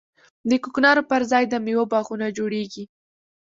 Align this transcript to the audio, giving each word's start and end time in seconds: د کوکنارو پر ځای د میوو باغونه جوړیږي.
د 0.49 0.51
کوکنارو 0.63 1.07
پر 1.09 1.21
ځای 1.31 1.43
د 1.47 1.53
میوو 1.65 1.89
باغونه 1.93 2.27
جوړیږي. 2.37 2.83